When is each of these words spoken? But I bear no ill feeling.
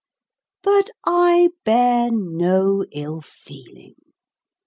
But 0.63 0.89
I 1.05 1.49
bear 1.63 2.09
no 2.11 2.83
ill 2.91 3.21
feeling. 3.23 3.93